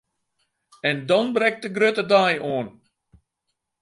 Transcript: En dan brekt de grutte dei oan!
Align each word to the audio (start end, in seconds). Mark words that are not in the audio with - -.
En 0.81 1.05
dan 1.05 1.33
brekt 1.35 1.61
de 1.63 1.69
grutte 1.75 2.05
dei 2.11 2.35
oan! 2.49 2.67